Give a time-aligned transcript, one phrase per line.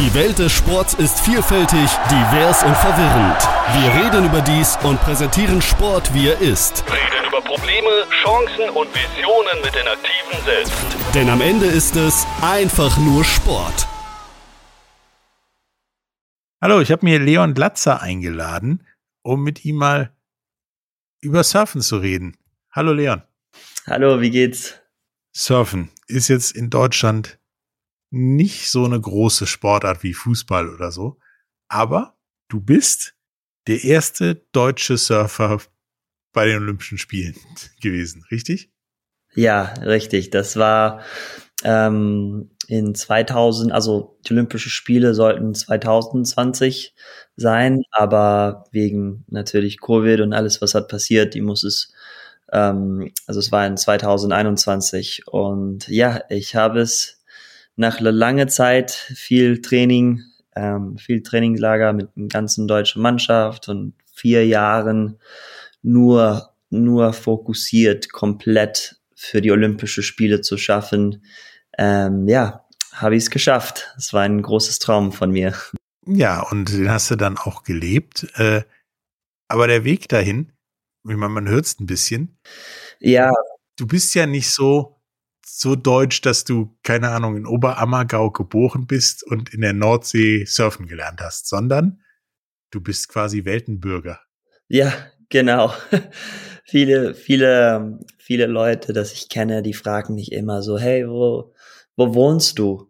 [0.00, 3.36] Die Welt des Sports ist vielfältig, divers und verwirrend.
[3.74, 6.82] Wir reden über dies und präsentieren Sport, wie er ist.
[6.86, 10.72] Reden über Probleme, Chancen und Visionen mit den Aktiven selbst.
[11.14, 13.86] Denn am Ende ist es einfach nur Sport.
[16.62, 18.86] Hallo, ich habe mir Leon Glatzer eingeladen,
[19.20, 20.16] um mit ihm mal
[21.20, 22.38] über Surfen zu reden.
[22.72, 23.22] Hallo Leon.
[23.86, 24.80] Hallo, wie geht's?
[25.32, 27.38] Surfen ist jetzt in Deutschland
[28.10, 31.18] nicht so eine große Sportart wie Fußball oder so,
[31.68, 32.18] aber
[32.48, 33.14] du bist
[33.66, 35.60] der erste deutsche Surfer
[36.32, 37.36] bei den Olympischen Spielen
[37.80, 38.70] gewesen, richtig?
[39.34, 40.30] Ja, richtig.
[40.30, 41.02] Das war
[41.62, 46.94] ähm, in 2000, also die Olympischen Spiele sollten 2020
[47.36, 51.92] sein, aber wegen natürlich Covid und alles, was hat passiert, die muss es,
[52.52, 57.19] ähm, also es war in 2021 und ja, ich habe es
[57.80, 60.22] nach einer langen Zeit viel Training,
[60.54, 65.18] ähm, viel Trainingslager mit der ganzen deutschen Mannschaft und vier Jahren
[65.80, 71.24] nur, nur fokussiert, komplett für die Olympischen Spiele zu schaffen.
[71.78, 73.94] Ähm, ja, habe ich es geschafft.
[73.96, 75.54] Es war ein großes Traum von mir.
[76.04, 78.26] Ja, und den hast du dann auch gelebt.
[78.34, 78.62] Äh,
[79.48, 80.52] aber der Weg dahin,
[81.02, 82.36] wie man, man hört es ein bisschen.
[82.98, 83.30] Ja.
[83.78, 84.99] Du bist ja nicht so,
[85.58, 90.86] so deutsch, dass du, keine Ahnung, in Oberammergau geboren bist und in der Nordsee surfen
[90.86, 92.00] gelernt hast, sondern
[92.70, 94.20] du bist quasi Weltenbürger.
[94.68, 94.92] Ja,
[95.28, 95.74] genau.
[96.64, 101.52] viele, viele, viele Leute, das ich kenne, die fragen mich immer so, hey, wo,
[101.96, 102.88] wo wohnst du?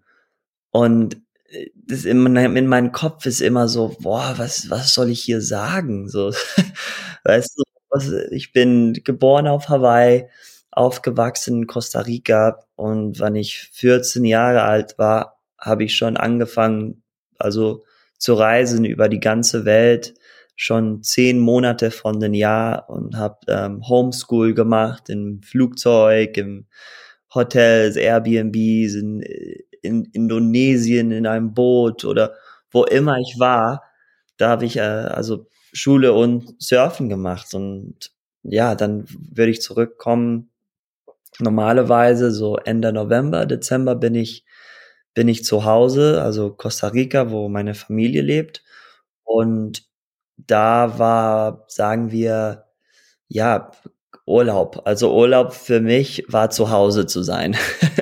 [0.70, 1.17] Und
[1.48, 5.41] äh, das in, in meinem Kopf ist immer so, boah, was, was soll ich hier
[5.41, 6.08] sagen?
[6.08, 6.33] So,
[7.24, 10.28] weißt du, was, ich bin geboren auf Hawaii,
[10.71, 12.65] aufgewachsen in Costa Rica.
[12.77, 17.03] Und wenn ich 14 Jahre alt war, habe ich schon angefangen,
[17.39, 17.85] also
[18.19, 20.15] zu reisen über die ganze Welt,
[20.57, 26.67] schon zehn Monate von den Jahr und habe ähm, Homeschool gemacht im Flugzeug, im
[27.35, 29.23] Hotels, Airbnbs, in,
[29.83, 32.35] in Indonesien in einem Boot oder
[32.70, 33.83] wo immer ich war,
[34.36, 37.55] da habe ich äh, also Schule und Surfen gemacht.
[37.55, 38.11] Und
[38.42, 40.51] ja, dann würde ich zurückkommen
[41.39, 44.45] normalerweise so Ende November, Dezember bin ich,
[45.14, 48.63] bin ich zu Hause, also Costa Rica, wo meine Familie lebt.
[49.24, 49.85] Und
[50.36, 52.67] da war, sagen wir,
[53.29, 53.70] ja,
[54.27, 54.83] Urlaub.
[54.85, 57.57] Also Urlaub für mich war zu Hause zu sein.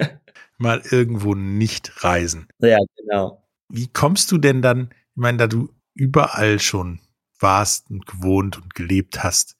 [0.58, 2.48] Mal irgendwo nicht reisen.
[2.58, 3.46] Ja, genau.
[3.68, 7.00] Wie kommst du denn dann, ich meine, da du überall schon
[7.38, 9.56] warst und gewohnt und gelebt hast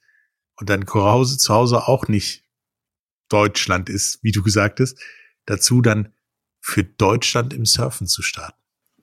[0.56, 2.45] und dann zu Hause, zu Hause auch nicht
[3.28, 4.99] Deutschland ist, wie du gesagt hast,
[5.47, 6.12] dazu dann
[6.61, 8.59] für Deutschland im Surfen zu starten?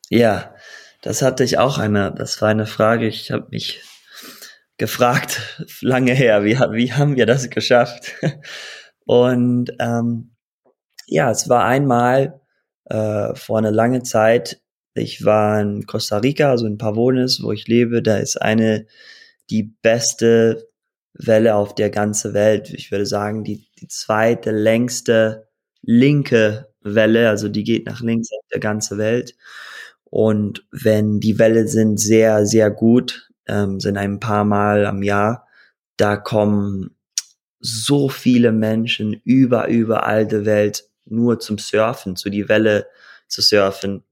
[0.10, 0.54] Ja,
[1.02, 3.82] das hatte ich auch eine, das war eine Frage, ich habe mich
[4.78, 8.14] gefragt, lange her, wie, wie haben wir das geschafft?
[9.06, 10.36] Und ähm,
[11.06, 12.42] ja, es war einmal
[12.86, 14.62] äh, vor einer langen Zeit,
[14.96, 18.88] ich war in Costa Rica, also in Pavones, wo ich lebe, da ist eine,
[19.50, 20.70] die beste
[21.18, 22.70] Welle auf der ganzen Welt.
[22.74, 25.48] Ich würde sagen, die, die zweite längste
[25.82, 29.36] linke Welle, also die geht nach links auf der ganzen Welt.
[30.04, 35.48] Und wenn die Welle sind sehr, sehr gut, ähm, sind ein paar Mal am Jahr,
[35.98, 36.96] da kommen
[37.60, 42.88] so viele Menschen über, überall der Welt nur zum Surfen, zu die Welle
[43.28, 44.04] zu surfen.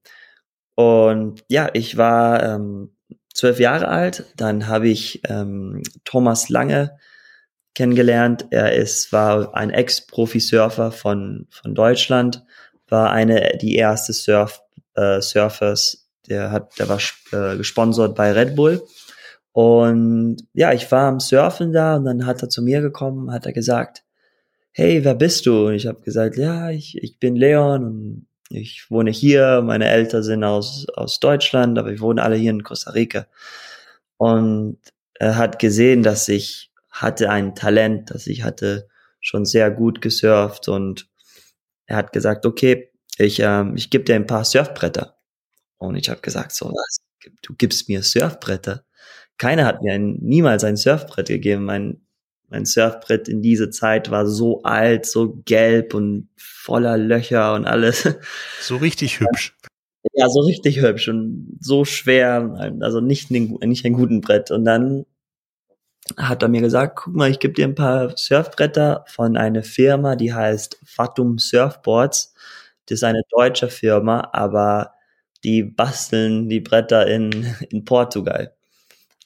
[0.75, 2.91] Und ja, ich war ähm,
[3.33, 4.25] zwölf Jahre alt.
[4.37, 6.97] Dann habe ich ähm, Thomas Lange
[7.75, 8.47] kennengelernt.
[8.51, 12.43] Er ist, war ein Ex-Profi-Surfer von, von Deutschland,
[12.87, 14.61] war eine, die erste Surf,
[14.95, 16.99] äh, Surfers, der hat, der war
[17.31, 18.83] äh, gesponsert bei Red Bull.
[19.51, 23.45] Und ja, ich war am Surfen da und dann hat er zu mir gekommen, hat
[23.45, 24.03] er gesagt,
[24.71, 25.67] hey, wer bist du?
[25.67, 30.23] Und ich habe gesagt, ja, ich, ich bin Leon und ich wohne hier, meine Eltern
[30.23, 33.27] sind aus, aus Deutschland, aber wir wohnen alle hier in Costa Rica.
[34.17, 34.79] Und
[35.15, 38.87] er hat gesehen, dass ich hatte ein Talent, dass ich hatte
[39.21, 41.09] schon sehr gut gesurft und
[41.87, 45.17] er hat gesagt, okay, ich, ähm, ich gebe dir ein paar Surfbretter.
[45.77, 46.97] Und ich habe gesagt, so was,
[47.41, 48.85] du gibst mir Surfbretter.
[49.37, 51.65] Keiner hat mir ein, niemals ein Surfbrett gegeben.
[51.65, 52.02] Mein
[52.53, 58.07] mein Surfbrett in dieser Zeit war so alt, so gelb und voller Löcher und alles.
[58.61, 59.57] So richtig hübsch.
[60.15, 64.51] Ja, so richtig hübsch und so schwer, also nicht, nicht ein guten Brett.
[64.51, 65.05] Und dann
[66.17, 70.17] hat er mir gesagt, guck mal, ich gebe dir ein paar Surfbretter von einer Firma,
[70.17, 72.33] die heißt Fatum Surfboards.
[72.85, 74.91] Das ist eine deutsche Firma, aber
[75.45, 78.53] die basteln die Bretter in, in Portugal.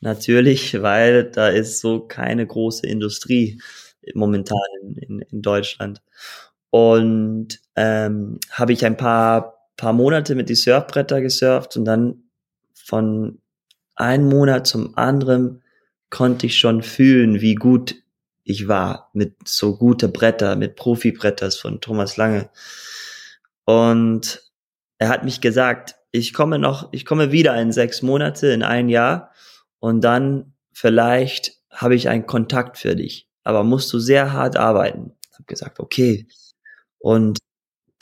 [0.01, 3.59] Natürlich, weil da ist so keine große Industrie
[4.13, 4.57] momentan
[4.95, 6.01] in, in Deutschland.
[6.69, 12.23] Und ähm, habe ich ein paar, paar Monate mit die Surfbretter gesurft und dann
[12.73, 13.39] von
[13.95, 15.63] einem Monat zum anderen
[16.09, 17.95] konnte ich schon fühlen, wie gut
[18.43, 22.49] ich war mit so gute Bretter, mit Profibretters von Thomas Lange.
[23.65, 24.41] Und
[24.99, 28.87] er hat mich gesagt, ich komme noch, ich komme wieder in sechs Monate, in ein
[28.87, 29.31] Jahr
[29.79, 33.29] und dann vielleicht habe ich einen Kontakt für dich.
[33.43, 35.13] Aber musst du sehr hart arbeiten.
[35.29, 36.27] Ich habe gesagt, okay.
[36.97, 37.39] Und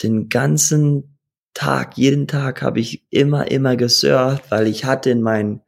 [0.02, 1.18] den ganzen
[1.54, 5.62] Tag, jeden Tag habe ich immer, immer gesurft, weil ich hatte in mein,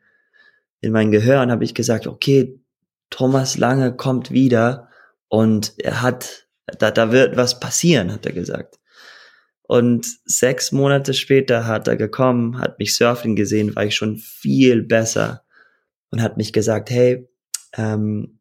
[0.80, 2.60] in mein Gehirn, habe ich gesagt, okay,
[3.10, 4.88] Thomas Lange kommt wieder
[5.28, 6.46] und er hat,
[6.78, 8.78] da, da wird was passieren, hat er gesagt.
[9.62, 14.82] Und sechs Monate später hat er gekommen, hat mich surfen gesehen, war ich schon viel
[14.82, 15.44] besser
[16.10, 17.28] und hat mich gesagt, hey,
[17.76, 18.40] ähm,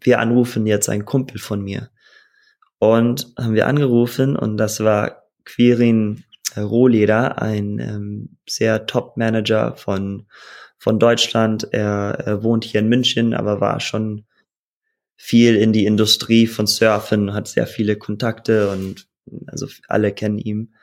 [0.00, 1.90] wir anrufen jetzt einen Kumpel von mir.
[2.78, 6.24] Und haben wir angerufen und das war Quirin
[6.56, 10.26] Rohleder, ein ähm, sehr Top-Manager von
[10.78, 11.68] von Deutschland.
[11.72, 14.24] Er, er wohnt hier in München, aber war schon
[15.16, 19.08] viel in die Industrie von Surfen, hat sehr viele Kontakte und
[19.48, 20.74] also alle kennen ihn.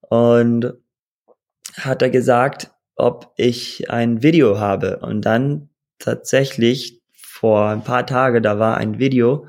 [0.00, 0.74] Und
[1.74, 4.98] hat er gesagt, ob ich ein Video habe.
[4.98, 5.68] Und dann
[5.98, 9.46] tatsächlich vor ein paar Tagen, da war ein Video.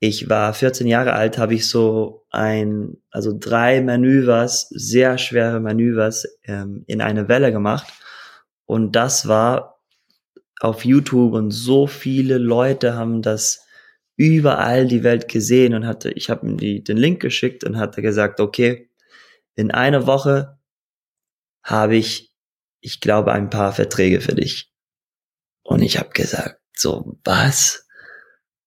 [0.00, 6.26] Ich war 14 Jahre alt, habe ich so ein, also drei Manövers, sehr schwere Manövers
[6.44, 7.86] ähm, in eine Welle gemacht.
[8.66, 9.80] Und das war
[10.60, 13.66] auf YouTube und so viele Leute haben das
[14.16, 18.40] überall die Welt gesehen und hatte, ich habe ihm den Link geschickt und hatte gesagt,
[18.40, 18.90] okay,
[19.54, 20.58] in einer Woche
[21.62, 22.32] habe ich,
[22.80, 24.72] ich glaube, ein paar Verträge für dich.
[25.66, 27.86] Und ich habe gesagt, so, was?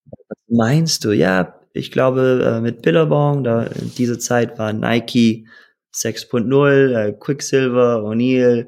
[0.06, 1.12] Was meinst du?
[1.12, 5.48] Ja, ich glaube, äh, mit Billabong, da in dieser Zeit war Nike
[5.96, 8.68] 6.0, äh, Quicksilver, O'Neill,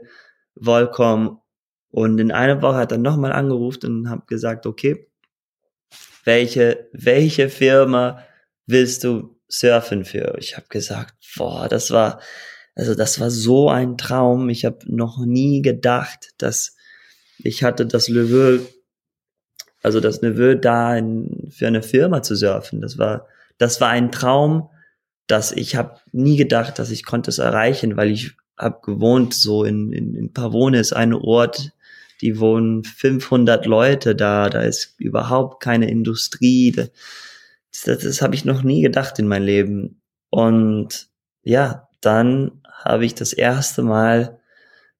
[0.56, 1.42] Volcom.
[1.90, 5.08] Und in einer Woche hat er nochmal angerufen und habe gesagt, okay,
[6.24, 8.24] welche, welche Firma
[8.66, 10.38] willst du surfen für?
[10.40, 12.22] Ich habe gesagt, boah, das war,
[12.76, 14.48] also das war so ein Traum.
[14.50, 16.78] Ich habe noch nie gedacht, dass
[17.44, 18.60] ich hatte das Neveu,
[19.82, 22.82] also das Neveu da in, für eine Firma zu surfen.
[22.82, 23.28] Das war,
[23.58, 24.70] das war ein Traum,
[25.28, 29.64] dass ich habe nie gedacht, dass ich konnte es erreichen, weil ich habe gewohnt so
[29.64, 31.72] in, in, in Pavone ist ein Ort,
[32.22, 36.72] die wohnen 500 Leute da, da ist überhaupt keine Industrie.
[36.72, 36.92] Das,
[37.86, 40.02] das, das habe ich noch nie gedacht in mein Leben.
[40.30, 41.10] Und
[41.44, 44.40] ja, dann habe ich das erste Mal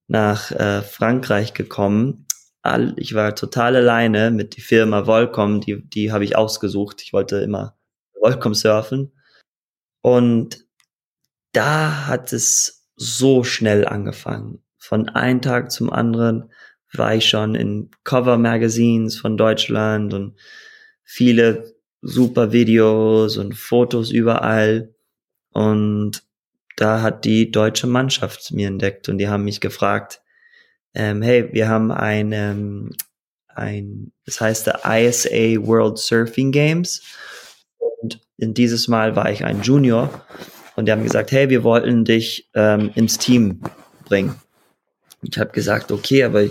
[0.08, 2.26] nach äh, Frankreich gekommen.
[2.62, 7.02] All, ich war total alleine mit der Firma Volcom, die, die habe ich ausgesucht.
[7.02, 7.76] Ich wollte immer
[8.14, 9.12] Volcom surfen.
[10.00, 10.64] Und
[11.52, 14.62] da hat es so schnell angefangen.
[14.78, 16.50] Von einem Tag zum anderen
[16.92, 20.38] war ich schon in Cover Magazines von Deutschland und
[21.02, 24.94] viele super Videos und Fotos überall.
[25.50, 26.22] Und
[26.76, 30.22] da hat die deutsche Mannschaft mir entdeckt und die haben mich gefragt,
[30.94, 32.90] ähm, hey, wir haben ein, ähm,
[33.48, 37.02] ein, das heißt der ISA World Surfing Games.
[38.00, 40.10] Und in dieses Mal war ich ein Junior
[40.76, 43.60] und die haben gesagt, hey, wir wollten dich ähm, ins Team
[44.04, 44.34] bringen.
[45.22, 46.44] Ich habe gesagt, okay, aber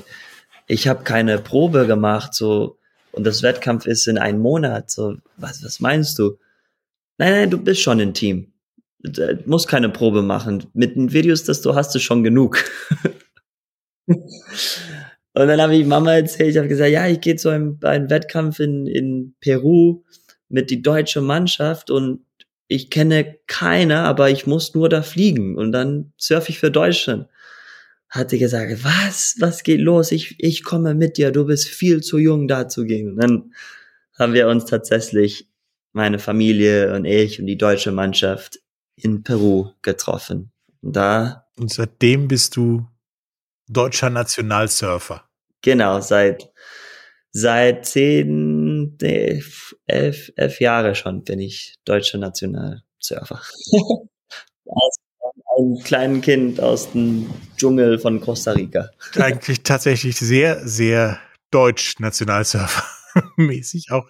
[0.68, 2.78] ich habe keine Probe gemacht, so,
[3.12, 6.38] und das Wettkampf ist in einem Monat, so, was, was meinst du?
[7.18, 8.54] Nein, nein, du bist schon im Team.
[9.00, 10.68] Du musst keine Probe machen.
[10.74, 12.64] Mit den Videos, das du hast, du schon genug.
[14.08, 14.24] und
[15.34, 18.60] dann habe ich Mama erzählt, ich habe gesagt, ja, ich gehe zu einem, einem Wettkampf
[18.60, 20.04] in, in Peru
[20.50, 22.26] mit die deutsche Mannschaft und
[22.68, 27.28] ich kenne keiner, aber ich muss nur da fliegen und dann surfe ich für Deutschland
[28.12, 30.12] hatte gesagt, was, was geht los?
[30.12, 33.12] Ich, ich komme mit dir, du bist viel zu jung da zu gehen.
[33.12, 33.54] Und dann
[34.20, 35.48] haben wir uns tatsächlich,
[35.94, 38.60] meine Familie und ich und die deutsche Mannschaft
[38.96, 40.52] in Peru getroffen.
[40.82, 41.48] Und da.
[41.58, 42.86] Und seitdem bist du
[43.72, 45.28] deutscher Nationalsurfer.
[45.62, 46.52] Genau, seit,
[47.32, 49.44] seit zehn, nee,
[49.86, 53.42] elf, elf Jahre schon bin ich deutscher Nationalsurfer.
[55.58, 58.90] ein kleines Kind aus dem Dschungel von Costa Rica.
[59.16, 61.20] Eigentlich tatsächlich sehr, sehr
[61.52, 64.08] deutsch Nationalsurfer-mäßig, auch,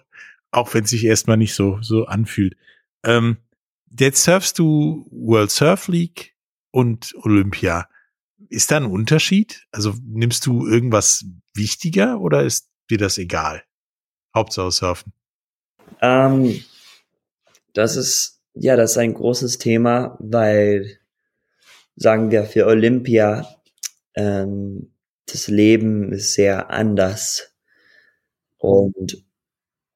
[0.50, 2.56] auch wenn es sich erstmal nicht so, so anfühlt.
[3.04, 3.38] Ähm,
[3.98, 6.34] jetzt surfst du World Surf League
[6.70, 7.88] und Olympia.
[8.48, 9.66] Ist da ein Unterschied?
[9.70, 13.62] Also nimmst du irgendwas wichtiger oder ist dir das egal?
[14.34, 15.12] Hauptsache surfen.
[16.00, 16.62] Ähm,
[17.74, 20.98] das ist, ja, das ist ein großes Thema, weil,
[21.96, 23.46] sagen wir, für Olympia,
[24.14, 24.94] ähm,
[25.26, 27.54] das Leben ist sehr anders.
[28.58, 29.24] Und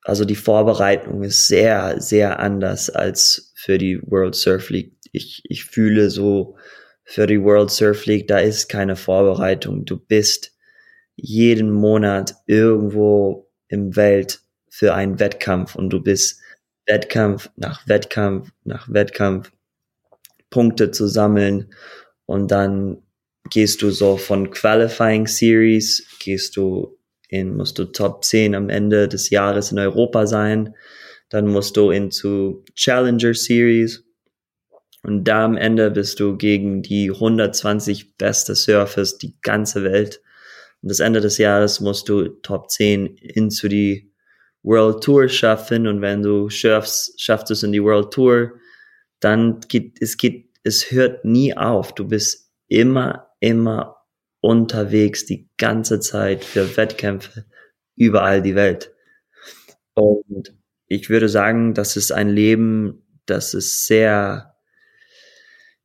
[0.03, 4.97] also die Vorbereitung ist sehr, sehr anders als für die World Surf League.
[5.13, 6.57] Ich, ich fühle so,
[7.07, 9.85] für die World Surf League, da ist keine Vorbereitung.
[9.85, 10.53] Du bist
[11.15, 16.41] jeden Monat irgendwo im Welt für einen Wettkampf und du bist
[16.85, 19.53] Wettkampf nach Wettkampf nach Wettkampf
[20.51, 21.73] Punkte zu sammeln
[22.27, 23.03] und dann
[23.51, 26.99] gehst du so von Qualifying Series, gehst du
[27.29, 30.75] in, musst du Top 10 am Ende des Jahres in Europa sein,
[31.29, 34.06] dann musst du into Challenger Series
[35.07, 40.21] und da am Ende bist du gegen die 120 beste Surfers die ganze Welt.
[40.83, 44.13] Und das Ende des Jahres musst du Top 10 into die
[44.65, 48.55] World Tour schaffen und wenn du schaffst, schaffst es in die World Tour,
[49.21, 51.95] dann geht es geht es hört nie auf.
[51.95, 53.99] Du bist immer immer
[54.41, 57.45] unterwegs die ganze Zeit für Wettkämpfe
[57.95, 58.93] überall die Welt.
[59.95, 60.53] Und
[60.89, 64.56] ich würde sagen, das ist ein Leben, das ist sehr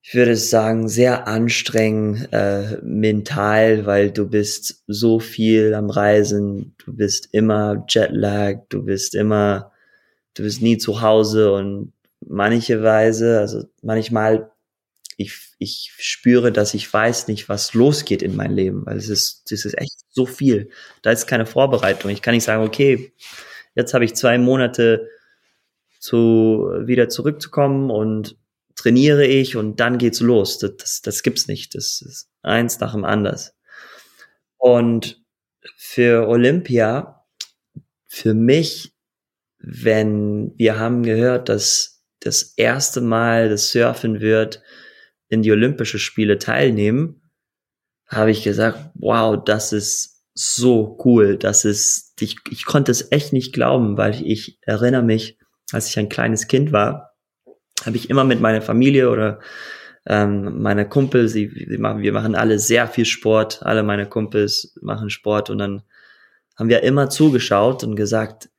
[0.04, 6.96] ich würde sagen, sehr anstrengend äh, mental, weil du bist so viel am Reisen, du
[6.96, 9.72] bist immer Jetlag, du bist immer,
[10.34, 14.52] du bist nie zu Hause und manche Weise, also manchmal,
[15.18, 19.52] ich, ich spüre, dass ich weiß nicht, was losgeht in meinem Leben, weil es ist,
[19.52, 20.70] es ist echt so viel.
[21.04, 22.10] Da ist keine Vorbereitung.
[22.10, 23.14] Ich kann nicht sagen, okay,
[23.76, 25.08] jetzt habe ich zwei Monate
[26.00, 28.41] zu wieder zurückzukommen und
[28.82, 30.58] trainiere ich und dann geht's los.
[30.58, 31.76] Das, das, das gibt's nicht.
[31.76, 33.56] Das ist eins nach dem anders.
[34.58, 35.22] Und
[35.78, 37.26] für Olympia,
[38.08, 38.96] für mich,
[39.60, 44.64] wenn wir haben gehört, dass das erste Mal das Surfen wird
[45.30, 47.30] in die Olympische Spiele teilnehmen,
[48.08, 51.38] habe ich gesagt, wow, das ist so cool.
[51.38, 55.38] Das ist, ich, ich konnte es echt nicht glauben, weil ich erinnere mich,
[55.72, 57.11] als ich ein kleines Kind war,
[57.86, 59.40] habe ich immer mit meiner Familie oder
[60.06, 64.78] ähm, meine Kumpels, sie, sie machen, wir machen alle sehr viel Sport, alle meine Kumpels
[64.82, 65.84] machen Sport und dann
[66.58, 68.50] haben wir immer zugeschaut und gesagt,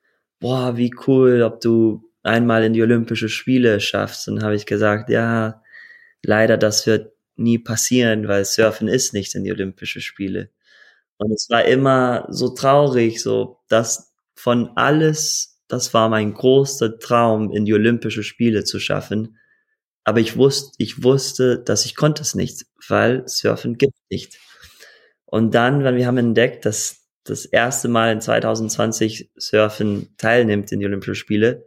[0.41, 4.29] boah, wie cool, ob du einmal in die Olympische Spiele schaffst.
[4.29, 5.63] Und habe ich gesagt, ja,
[6.23, 10.51] leider, das wird nie passieren, weil Surfen ist nicht in die Olympische Spiele.
[11.17, 17.51] Und es war immer so traurig, so dass von alles das war mein großer Traum,
[17.51, 19.39] in die Olympische Spiele zu schaffen.
[20.05, 24.39] Aber ich wusste, ich wusste, dass ich konnte es nicht, weil Surfen gibt nicht.
[25.25, 30.81] Und dann, wenn wir haben entdeckt, dass das erste Mal in 2020 Surfen teilnimmt in
[30.81, 31.67] die Olympischen Spiele,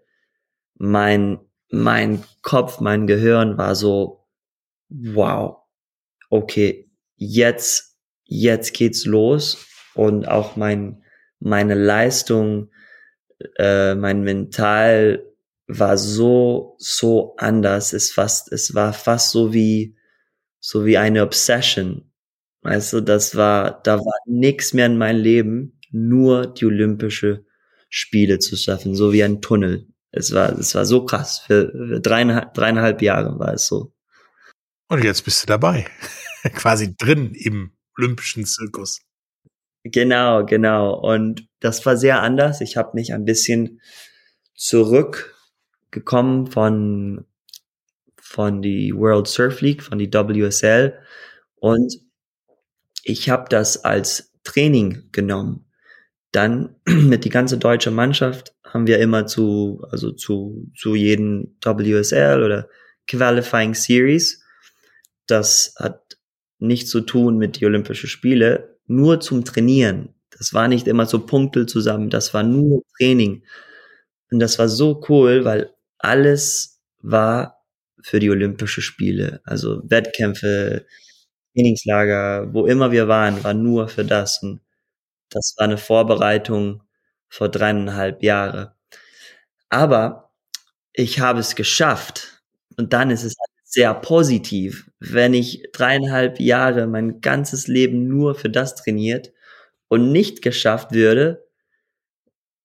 [0.76, 1.40] mein,
[1.72, 4.28] mein Kopf, mein Gehirn war so,
[4.90, 5.64] wow,
[6.30, 11.04] okay, jetzt, jetzt geht's los und auch mein,
[11.40, 12.70] meine Leistung,
[13.58, 15.24] äh, mein Mental
[15.68, 17.94] war so, so anders.
[17.94, 19.98] Es fast, es war fast so wie,
[20.60, 22.12] so wie eine Obsession.
[22.62, 27.46] Weißt du, das war, da war nichts mehr in meinem Leben, nur die Olympische
[27.90, 29.88] Spiele zu schaffen, so wie ein Tunnel.
[30.12, 31.40] Es war, es war so krass.
[31.40, 33.94] Für, für dreieinhalb, dreieinhalb Jahre war es so.
[34.88, 35.88] Und jetzt bist du dabei.
[36.54, 39.02] Quasi drin im olympischen Zirkus.
[39.88, 40.96] Genau, genau.
[40.96, 42.60] Und das war sehr anders.
[42.60, 43.82] Ich habe mich ein bisschen
[44.56, 47.26] zurückgekommen von
[48.20, 50.98] von die World Surf League, von die WSL
[51.58, 51.94] und
[53.04, 55.66] ich habe das als Training genommen.
[56.32, 62.44] Dann mit die ganze deutsche Mannschaft haben wir immer zu also zu zu jedem WSL
[62.44, 62.70] oder
[63.08, 64.44] Qualifying Series.
[65.28, 66.18] Das hat
[66.60, 70.14] nichts zu tun mit die Olympischen Spiele, nur zum Trainieren.
[70.38, 73.44] Das war nicht immer so Punkte zusammen, das war nur Training.
[74.32, 77.64] Und das war so cool, weil alles war
[78.02, 79.42] für die Olympische Spiele.
[79.46, 80.86] Also Wettkämpfe,
[81.56, 84.42] Trainingslager, wo immer wir waren, war nur für das.
[84.44, 84.62] Und
[85.32, 86.84] das war eine Vorbereitung
[87.30, 88.76] vor dreieinhalb Jahre.
[89.70, 90.32] Aber
[90.94, 92.44] ich habe es geschafft.
[92.78, 93.36] Und dann ist es
[93.76, 99.34] sehr positiv, wenn ich dreieinhalb Jahre mein ganzes Leben nur für das trainiert
[99.90, 101.46] und nicht geschafft würde.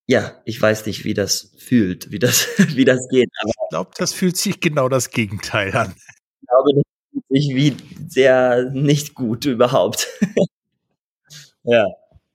[0.07, 3.29] Ja, ich weiß nicht, wie das fühlt, wie das, wie das geht.
[3.41, 5.93] Aber ich glaube, das fühlt sich genau das Gegenteil an.
[6.43, 7.77] Ich glaube, das fühlt sich wie
[8.09, 10.07] sehr nicht gut überhaupt.
[11.65, 11.87] ja.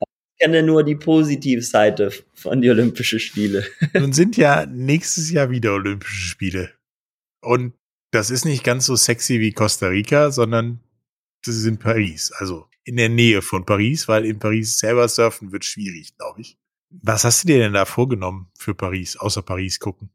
[0.02, 3.64] Ich kenne nur die Positivseite von den Olympischen Spielen.
[3.94, 6.72] Nun sind ja nächstes Jahr wieder Olympische Spiele.
[7.40, 7.74] Und
[8.12, 10.80] das ist nicht ganz so sexy wie Costa Rica, sondern
[11.46, 12.32] das ist in Paris.
[12.38, 16.58] Also in der Nähe von Paris, weil in Paris selber surfen wird schwierig, glaube ich.
[16.90, 20.10] Was hast du dir denn da vorgenommen für Paris, außer Paris gucken?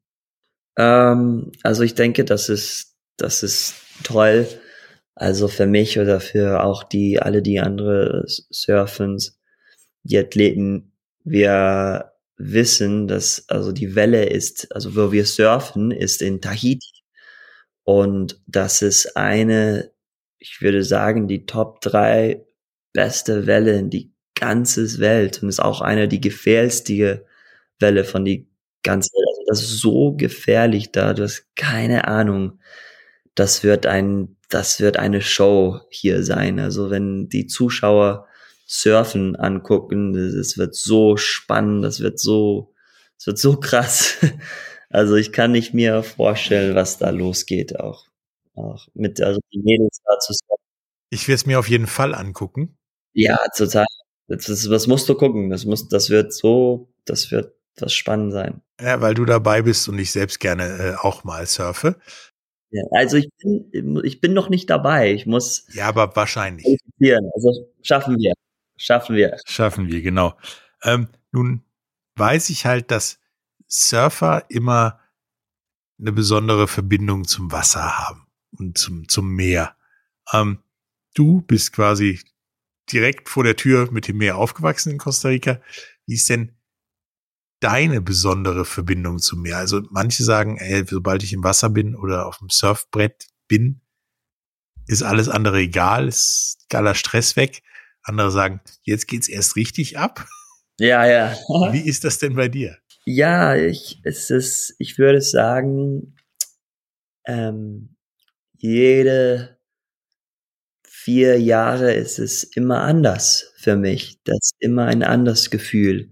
[0.77, 4.47] Ähm, also ich denke, das ist, das ist toll.
[5.15, 9.39] Also für mich oder für auch die, alle die andere Surfens,
[10.03, 10.93] die Athleten,
[11.25, 17.00] wir wissen, dass also die Welle ist, also wo wir surfen, ist in Tahiti.
[17.85, 19.91] Und das ist eine,
[20.39, 22.45] ich würde sagen, die Top drei
[22.93, 27.27] beste Welle in die ganze Welt und ist auch eine die gefährlichste
[27.79, 28.49] Welle von die
[28.83, 29.29] ganze Welt.
[29.31, 32.61] Also das ist so gefährlich da, du hast keine Ahnung.
[33.35, 36.59] Das wird ein, das wird eine Show hier sein.
[36.61, 38.27] Also wenn die Zuschauer
[38.67, 42.75] Surfen angucken, das wird so spannend, das wird so,
[43.19, 44.17] das wird so krass.
[44.91, 48.07] Also ich kann nicht mir vorstellen, was da losgeht auch.
[48.55, 50.65] Auch mit, also die Mädels da zu surfen.
[51.11, 52.77] Ich werde es mir auf jeden Fall angucken.
[53.13, 53.87] Ja, total.
[54.27, 55.51] Das, das, das musst du gucken.
[55.51, 58.63] Das muss, das wird so, das wird was spannend sein.
[58.81, 61.97] Ja, weil du dabei bist und ich selbst gerne äh, auch mal surfe.
[62.71, 65.13] Ja, also ich bin, ich bin noch nicht dabei.
[65.13, 65.67] Ich muss.
[65.73, 66.67] Ja, aber wahrscheinlich.
[67.35, 68.33] Also schaffen wir.
[68.77, 69.37] Schaffen wir.
[69.47, 70.35] Schaffen wir, genau.
[70.83, 71.63] Ähm, nun
[72.17, 73.20] weiß ich halt, dass
[73.71, 75.01] Surfer immer
[75.99, 78.27] eine besondere Verbindung zum Wasser haben
[78.59, 79.77] und zum, zum Meer.
[80.33, 80.59] Ähm,
[81.15, 82.21] du bist quasi
[82.91, 85.61] direkt vor der Tür mit dem Meer aufgewachsen in Costa Rica.
[86.07, 86.57] Wie ist denn
[87.61, 89.59] deine besondere Verbindung zum Meer?
[89.59, 93.83] Also manche sagen, ey, sobald ich im Wasser bin oder auf dem Surfbrett bin,
[94.87, 97.63] ist alles andere egal, ist geiler Stress weg.
[98.03, 100.27] Andere sagen, jetzt geht's erst richtig ab.
[100.79, 101.37] Ja, ja.
[101.71, 102.79] Wie ist das denn bei dir?
[103.13, 106.15] Ja, ich, es ist, ich würde sagen,
[107.27, 107.97] ähm,
[108.59, 109.59] jede
[110.87, 114.19] vier Jahre ist es immer anders für mich.
[114.25, 116.11] Das ist immer ein anderes Gefühl.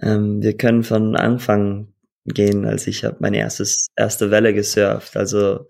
[0.00, 1.94] Ähm, wir können von Anfang
[2.26, 5.16] gehen, als ich habe meine erstes erste Welle gesurft.
[5.16, 5.68] Also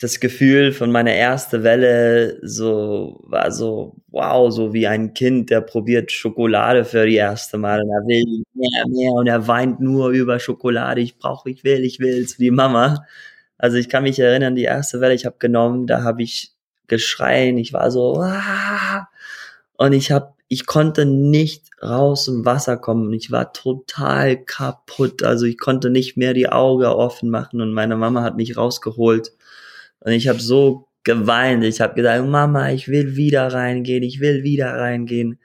[0.00, 5.60] das Gefühl von meiner ersten Welle so war so wow, so wie ein Kind, der
[5.60, 10.10] probiert Schokolade für die erste Mal und er will mehr, mehr und er weint nur
[10.10, 11.00] über Schokolade.
[11.00, 13.04] Ich brauche, ich will, ich will zu die Mama.
[13.58, 16.52] Also ich kann mich erinnern, die erste Welle, ich habe genommen, da habe ich
[16.86, 19.08] geschreien, ich war so ah,
[19.76, 23.12] und ich habe ich konnte nicht raus im Wasser kommen.
[23.12, 25.22] Ich war total kaputt.
[25.22, 29.32] Also ich konnte nicht mehr die Augen offen machen und meine Mama hat mich rausgeholt
[30.00, 31.64] und ich habe so geweint.
[31.64, 35.40] Ich habe gesagt, Mama, ich will wieder reingehen, ich will wieder reingehen.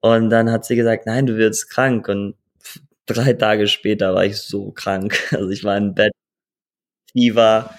[0.00, 2.08] Und dann hat sie gesagt, nein, du wirst krank.
[2.08, 2.36] Und
[3.06, 5.18] drei Tage später war ich so krank.
[5.32, 6.12] Also ich war im Bett,
[7.12, 7.74] Fieber,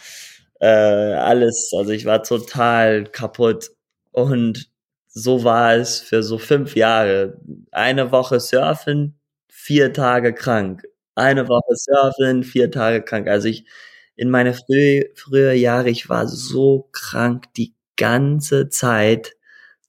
[0.59, 1.71] äh, alles.
[1.77, 3.71] Also ich war total kaputt.
[4.11, 4.69] Und
[5.09, 7.39] so war es für so fünf Jahre.
[7.71, 10.83] Eine Woche surfen, vier Tage krank.
[11.15, 13.27] Eine Woche surfen, vier Tage krank.
[13.27, 13.65] Also ich,
[14.15, 19.35] in meine frühe, frühe Jahre, ich war so krank die ganze Zeit.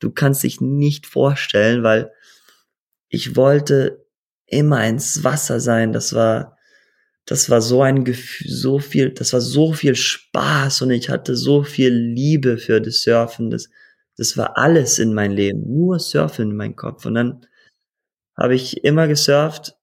[0.00, 2.10] Du kannst dich nicht vorstellen, weil
[3.08, 4.04] ich wollte
[4.46, 5.92] immer ins Wasser sein.
[5.92, 6.58] Das war,
[7.26, 11.36] das war so ein Gefühl, so viel, das war so viel Spaß und ich hatte
[11.36, 13.50] so viel Liebe für das Surfen.
[13.50, 13.68] Das,
[14.16, 17.06] das war alles in mein Leben, nur Surfen in meinem Kopf.
[17.06, 17.46] Und dann
[18.36, 19.76] habe ich immer gesurft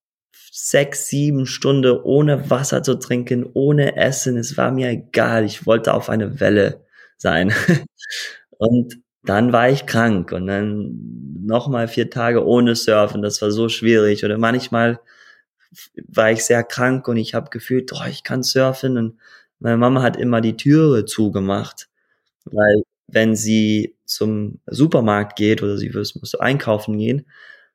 [0.52, 4.38] sechs, sieben Stunden ohne Wasser zu trinken, ohne Essen.
[4.38, 5.46] Es war mir egal.
[5.46, 6.86] Ich wollte auf eine Welle
[7.18, 7.54] sein.
[8.58, 13.22] und dann war ich krank und dann nochmal vier Tage ohne Surfen.
[13.22, 14.26] Das war so schwierig.
[14.26, 15.00] Oder manchmal
[16.08, 18.98] war ich sehr krank und ich habe gefühlt, oh, ich kann surfen.
[18.98, 19.20] Und
[19.60, 21.88] meine Mama hat immer die Türe zugemacht,
[22.46, 27.26] weil wenn sie zum Supermarkt geht oder sie muss einkaufen gehen,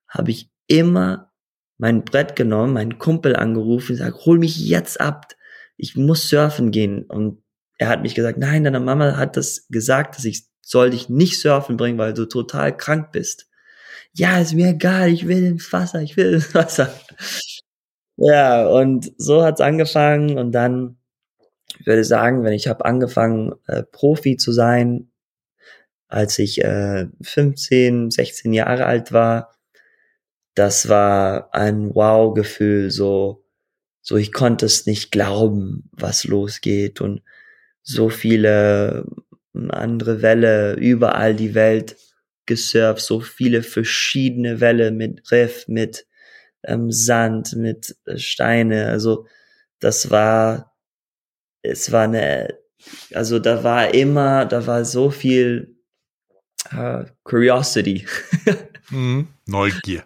[0.09, 1.31] habe ich immer
[1.79, 5.33] mein Brett genommen, meinen Kumpel angerufen und gesagt, hol mich jetzt ab,
[5.77, 7.05] ich muss surfen gehen.
[7.05, 7.43] Und
[7.79, 11.41] er hat mich gesagt, nein, deine Mama hat das gesagt, dass ich soll dich nicht
[11.41, 13.47] surfen bringen, weil du total krank bist.
[14.13, 16.93] Ja, ist mir egal, ich will ins Wasser, ich will ins Wasser.
[18.17, 20.99] ja, und so hat's angefangen und dann,
[21.79, 25.13] ich würde sagen, wenn ich habe angefangen, äh, Profi zu sein,
[26.09, 29.56] als ich äh, 15, 16 Jahre alt war,
[30.57, 33.45] das war ein Wow-Gefühl, so,
[34.01, 37.23] so ich konnte es nicht glauben, was losgeht und
[37.83, 39.07] so viele
[39.69, 41.97] andere Welle, überall die Welt
[42.47, 46.07] gesurft, so viele verschiedene Welle mit Riff, mit
[46.65, 48.87] ähm, Sand, mit äh, Steine.
[48.89, 49.27] Also
[49.79, 50.75] das war,
[51.61, 52.59] es war eine,
[53.13, 55.77] also da war immer, da war so viel
[56.73, 58.07] uh, Curiosity.
[58.91, 59.29] mhm.
[59.47, 60.05] Neugier.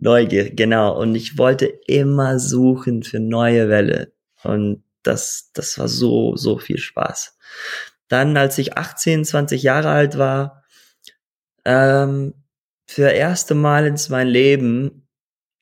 [0.00, 0.96] Neugier, genau.
[0.98, 4.12] Und ich wollte immer suchen für neue Welle.
[4.44, 7.36] Und das, das war so, so viel Spaß.
[8.08, 10.64] Dann, als ich 18, 20 Jahre alt war,
[11.64, 12.34] ähm,
[12.86, 15.08] für erste Mal in meinem Leben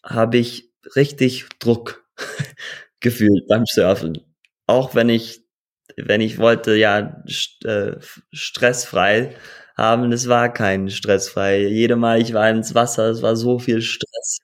[0.04, 2.04] habe ich richtig Druck
[3.00, 4.20] gefühlt beim Surfen.
[4.66, 5.44] Auch wenn ich,
[5.96, 7.96] wenn ich wollte, ja, st äh,
[8.32, 9.34] stressfrei
[9.76, 11.66] haben, es war kein stressfrei.
[11.66, 14.38] Jede Mal ich war ins Wasser, es war so viel Stress,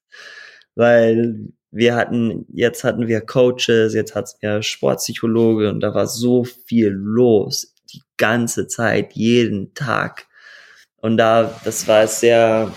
[0.75, 6.45] weil wir hatten, jetzt hatten wir Coaches, jetzt hatten wir Sportpsychologe und da war so
[6.45, 10.27] viel los, die ganze Zeit, jeden Tag.
[10.99, 12.73] Und da, das war sehr,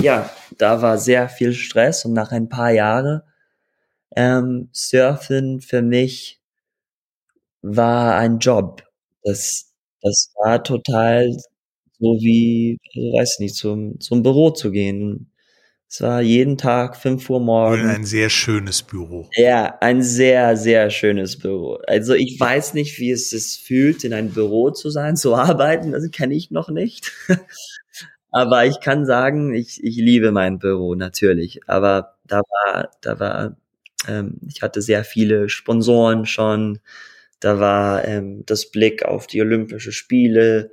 [0.00, 3.22] ja, da war sehr viel Stress und nach ein paar Jahren
[4.16, 6.40] ähm, Surfen für mich
[7.62, 8.82] war ein Job.
[9.22, 9.73] Das,
[10.04, 11.34] das war total
[11.98, 15.30] so wie, ich weiß nicht, zum, zum Büro zu gehen.
[15.88, 17.94] Es war jeden Tag fünf Uhr morgens.
[17.94, 19.30] ein sehr schönes Büro.
[19.36, 21.78] Ja, ein sehr, sehr schönes Büro.
[21.86, 25.92] Also ich weiß nicht, wie es sich fühlt, in einem Büro zu sein, zu arbeiten.
[25.92, 27.12] Das kenne ich noch nicht.
[28.30, 31.60] Aber ich kann sagen, ich, ich liebe mein Büro natürlich.
[31.68, 33.56] Aber da war, da war,
[34.08, 36.80] ähm, ich hatte sehr viele Sponsoren schon.
[37.44, 40.70] Da war ähm, das Blick auf die Olympische Spiele.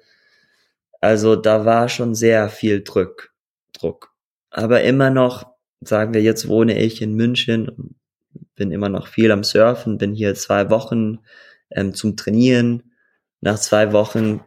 [1.01, 3.34] Also da war schon sehr viel Druck.
[3.73, 4.13] Druck.
[4.51, 7.97] Aber immer noch, sagen wir, jetzt wohne ich in München,
[8.55, 11.19] bin immer noch viel am Surfen, bin hier zwei Wochen
[11.71, 12.93] ähm, zum Trainieren.
[13.41, 14.39] Nach zwei Wochen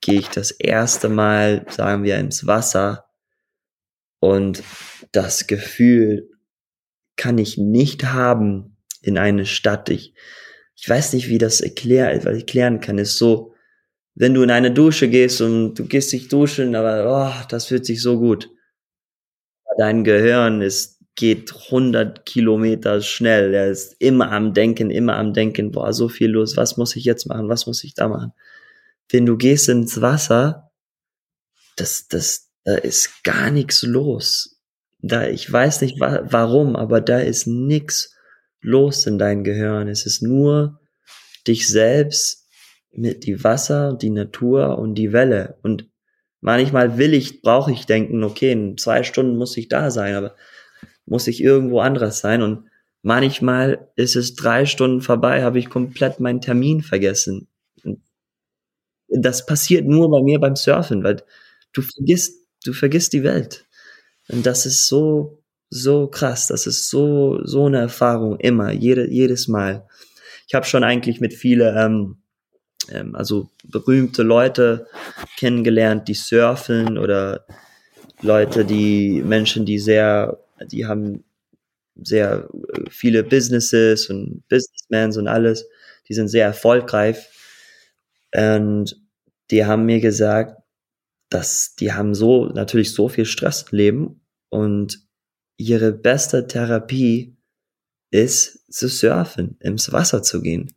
[0.00, 3.06] gehe ich das erste Mal, sagen wir, ins Wasser
[4.20, 4.62] und
[5.10, 6.30] das Gefühl
[7.16, 9.88] kann ich nicht haben in eine Stadt.
[9.88, 10.14] Ich,
[10.76, 12.98] ich weiß nicht, wie das ich erklären kann.
[12.98, 13.54] Ist so,
[14.14, 17.86] wenn du in eine Dusche gehst und du gehst dich duschen, aber oh, das fühlt
[17.86, 18.50] sich so gut.
[19.78, 23.54] Dein Gehirn ist geht 100 Kilometer schnell.
[23.54, 25.70] Er ist immer am Denken, immer am Denken.
[25.70, 26.56] Boah, so viel los.
[26.56, 27.48] Was muss ich jetzt machen?
[27.48, 28.32] Was muss ich da machen?
[29.10, 30.70] wenn du gehst ins Wasser,
[31.76, 34.60] das, das, da ist gar nichts los.
[35.00, 38.13] Da, ich weiß nicht wa warum, aber da ist nichts
[38.64, 39.88] los in deinem Gehirn.
[39.88, 40.80] Es ist nur
[41.46, 42.48] dich selbst
[42.90, 45.58] mit die Wasser, die Natur und die Welle.
[45.62, 45.88] Und
[46.40, 50.34] manchmal will ich, brauche ich denken, okay, in zwei Stunden muss ich da sein, aber
[51.06, 52.42] muss ich irgendwo anders sein.
[52.42, 52.68] Und
[53.02, 57.48] manchmal ist es drei Stunden vorbei, habe ich komplett meinen Termin vergessen
[59.08, 61.22] das passiert nur bei mir beim Surfen, weil
[61.72, 63.66] du vergisst, du vergisst die Welt.
[64.28, 65.42] Und das ist so,
[65.74, 66.46] so krass.
[66.46, 69.84] Das ist so, so eine Erfahrung immer, jede, jedes Mal.
[70.46, 72.18] Ich habe schon eigentlich mit viele, ähm,
[72.90, 74.86] ähm, also berühmte Leute
[75.36, 77.44] kennengelernt, die surfen oder
[78.22, 80.38] Leute, die Menschen, die sehr,
[80.70, 81.24] die haben
[81.96, 85.66] sehr äh, viele Businesses und Businessmen und alles,
[86.08, 87.16] die sind sehr erfolgreich.
[88.32, 88.96] Und
[89.50, 90.56] die haben mir gesagt,
[91.30, 95.03] dass die haben so natürlich so viel Stress im Leben und
[95.56, 97.36] ihre beste Therapie
[98.10, 100.74] ist zu surfen, ins Wasser zu gehen.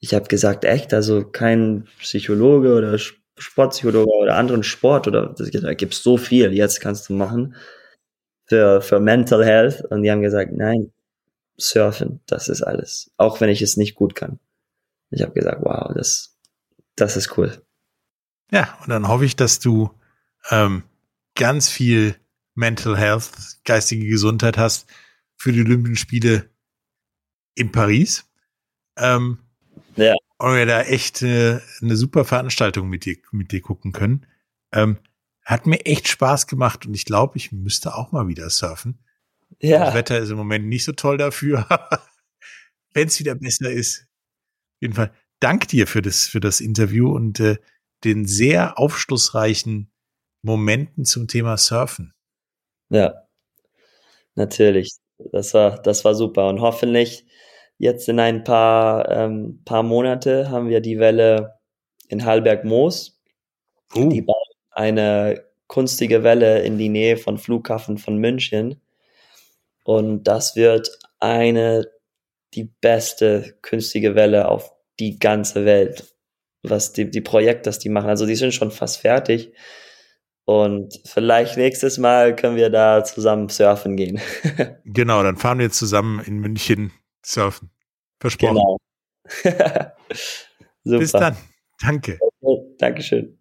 [0.00, 6.02] Ich habe gesagt, echt, also kein Psychologe oder Sportpsychologe oder anderen Sport oder da gibt's
[6.02, 7.54] so viel, jetzt kannst du machen
[8.46, 9.84] für, für Mental Health.
[9.90, 10.92] Und die haben gesagt, nein,
[11.56, 13.10] surfen, das ist alles.
[13.16, 14.38] Auch wenn ich es nicht gut kann.
[15.10, 16.36] Ich habe gesagt, wow, das,
[16.96, 17.62] das ist cool.
[18.50, 19.90] Ja, und dann hoffe ich, dass du
[20.50, 20.82] ähm,
[21.34, 22.16] ganz viel
[22.54, 23.30] Mental Health,
[23.64, 24.86] geistige Gesundheit hast
[25.36, 26.50] für die Olympischen Spiele
[27.54, 28.24] in Paris.
[28.96, 29.38] Ähm,
[29.96, 30.14] ja.
[30.38, 34.26] Und wir da echt äh, eine super Veranstaltung mit dir, mit dir gucken können.
[34.72, 34.98] Ähm,
[35.44, 38.98] hat mir echt Spaß gemacht und ich glaube, ich müsste auch mal wieder surfen.
[39.60, 39.86] Ja.
[39.86, 41.66] Das Wetter ist im Moment nicht so toll dafür.
[42.94, 44.06] Wenn es wieder besser ist.
[44.76, 47.58] Auf jeden Fall, dank dir für das, für das Interview und äh,
[48.04, 49.90] den sehr aufschlussreichen
[50.42, 52.14] Momenten zum Thema Surfen.
[52.94, 53.26] Ja,
[54.34, 54.90] natürlich.
[55.32, 56.48] Das war, das war super.
[56.48, 57.26] Und hoffentlich
[57.78, 61.54] jetzt in ein paar, ähm, paar Monate haben wir die Welle
[62.08, 63.20] in Hallberg-Moos.
[63.96, 64.08] Uh.
[64.10, 64.36] Die bauen
[64.72, 68.80] eine kunstige Welle in die Nähe von Flughafen von München.
[69.84, 71.86] Und das wird eine,
[72.54, 76.14] die beste künstliche Welle auf die ganze Welt.
[76.64, 78.10] was die, die Projekte, das die machen.
[78.10, 79.52] Also die sind schon fast fertig.
[80.46, 84.20] Und vielleicht nächstes Mal können wir da zusammen surfen gehen.
[84.84, 86.92] genau, dann fahren wir zusammen in München
[87.24, 87.70] surfen.
[88.20, 88.56] Versprochen.
[88.56, 89.90] Genau.
[90.98, 91.36] Bis dann.
[91.80, 92.18] Danke.
[92.78, 93.38] Dankeschön.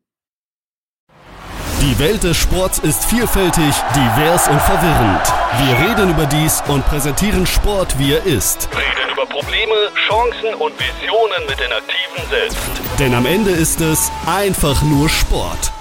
[1.82, 5.34] Die Welt des Sports ist vielfältig, divers und verwirrend.
[5.60, 8.70] Wir reden über dies und präsentieren Sport, wie er ist.
[8.72, 9.76] Reden über Probleme,
[10.08, 12.58] Chancen und Visionen mit den Aktiven selbst.
[13.00, 15.74] Denn am Ende ist es einfach nur Sport.